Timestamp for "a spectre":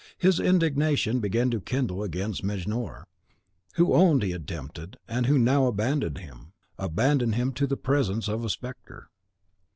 8.43-9.11